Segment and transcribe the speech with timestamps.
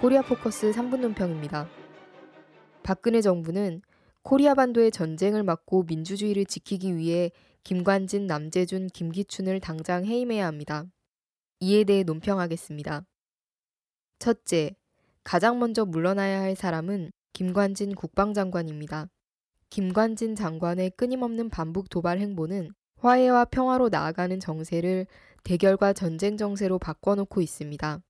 [0.00, 1.68] 코리아 포커스 3분 논평입니다.
[2.84, 3.82] 박근혜 정부는
[4.22, 7.32] 코리아 반도의 전쟁을 막고 민주주의를 지키기 위해
[7.64, 10.84] 김관진, 남재준, 김기춘을 당장 해임해야 합니다.
[11.58, 13.06] 이에 대해 논평하겠습니다.
[14.20, 14.76] 첫째,
[15.24, 19.08] 가장 먼저 물러나야 할 사람은 김관진 국방장관입니다.
[19.68, 25.08] 김관진 장관의 끊임없는 반북 도발 행보는 화해와 평화로 나아가는 정세를
[25.42, 28.00] 대결과 전쟁 정세로 바꿔놓고 있습니다.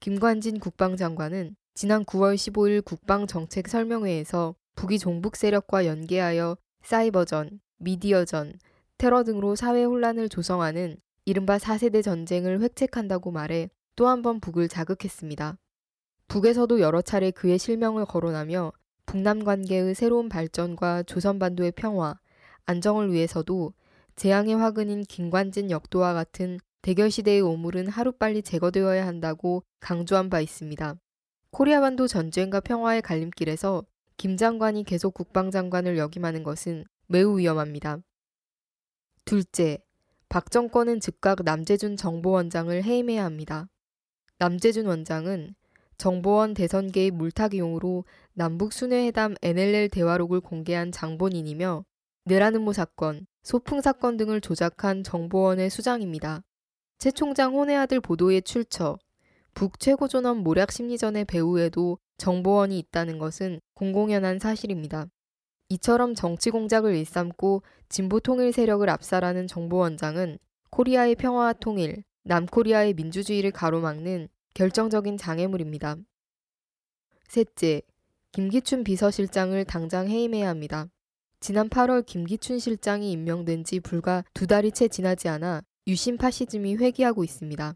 [0.00, 8.54] 김관진 국방장관은 지난 9월 15일 국방정책 설명회에서 북이 종북 세력과 연계하여 사이버전, 미디어전,
[8.96, 15.58] 테러 등으로 사회 혼란을 조성하는 이른바 4세대 전쟁을 획책한다고 말해 또 한 번 북을 자극했습니다.
[16.28, 18.72] 북에서도 여러 차례 그의 실명을 거론하며
[19.04, 22.18] 북남 관계의 새로운 발전과 조선반도의 평화,
[22.64, 23.74] 안정을 위해서도
[24.16, 30.96] 재앙의 화근인 김관진 역도와 같은 대결 시대의 오물은 하루빨리 제거되어야 한다고 강조한 바 있습니다.
[31.50, 33.84] 코리아 반도 전쟁과 평화의 갈림길에서
[34.16, 37.98] 김 장관이 계속 국방장관을 역임하는 것은 매우 위험합니다.
[39.24, 39.78] 둘째,
[40.28, 43.68] 박 정권은 즉각 남재준 정보원장을 해임해야 합니다.
[44.38, 45.54] 남재준 원장은
[45.98, 51.84] 정보원 대선 개입 물타기용으로 남북 수뇌회담 NLL 대화록을 공개한 장본인이며
[52.24, 56.42] 내란음모 사건, 소풍 사건 등을 조작한 정보원의 수장입니다.
[57.00, 58.98] 최 총장 혼외 아들 보도의 출처,
[59.54, 65.06] 북 최고존엄 모략 심리전의 배후에도 정보원이 있다는 것은 공공연한 사실입니다.
[65.70, 70.38] 이처럼 정치 공작을 일삼고 진보 통일 세력을 압살하는 정보원장은
[70.68, 75.96] 코리아의 평화와 통일, 남코리아의 민주주의를 가로막는 결정적인 장애물입니다.
[77.28, 77.80] 셋째,
[78.32, 80.90] 김기춘 비서실장을 당장 해임해야 합니다.
[81.40, 87.24] 지난 8월 김기춘 실장이 임명된 지 불과 두 달이 채 지나지 않아 유신 파시즘이 회귀하고
[87.24, 87.74] 있습니다.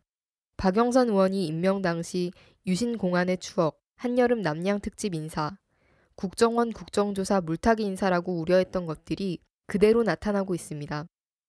[0.57, 2.31] 박영선 의원이 임명 당시
[2.65, 5.59] 유신 공안의 추억, 한여름 남양 특집 인사,
[6.15, 11.07] 국정원 국정조사 물타기 인사라고 우려했던 것들이 그대로 나타나고 있습니다.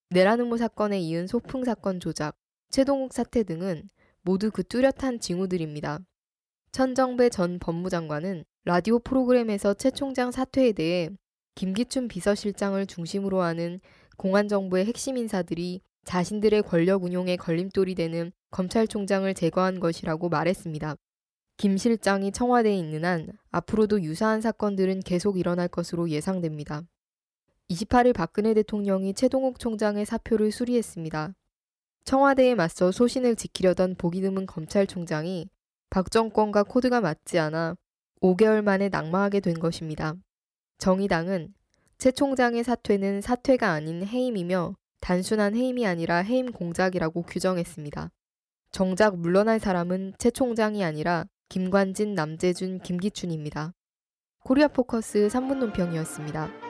[0.09, 2.35] 내라는모 사건에 이은 소풍 사건 조작,
[2.71, 3.87] 최동욱 사태 등은
[4.23, 5.99] 모두 그 뚜렷한 징후들입니다.
[6.71, 11.11] 천정배 전 법무장관은 라디오 프로그램에서 최 총장 사퇴에 대해
[11.53, 13.79] 김기춘 비서실장을 중심으로 하는
[14.17, 20.95] 공안정부의 핵심 인사들이 자신들의 권력 운용에 걸림돌이 되는 검찰총장을 제거한 것이라고 말했습니다.
[21.57, 26.83] 김 실장이 청와대에 있는 한 앞으로도 유사한 사건들은 계속 일어날 것으로 예상됩니다.
[27.69, 31.33] 28일 박근혜 대통령이 최동욱 총장의 사표를 수리했습니다.
[32.03, 35.49] 청와대에 맞서 소신을 지키려던 보기 드문 검찰총장이
[35.89, 37.75] 박 정권과 코드가 맞지 않아
[38.21, 40.13] 5개월 만에 낙마하게 된 것입니다.
[40.77, 41.53] 정의당은
[41.97, 48.09] 최 총장의 사퇴는 사퇴가 아닌 해임이며 단순한 해임이 아니라 해임 공작이라고 규정했습니다.
[48.71, 53.73] 정작 물러날 사람은 최 총장이 아니라 김관진, 남재준, 김기춘입니다.
[54.43, 56.64] 코리아 포커스 3분 논평이었습니다.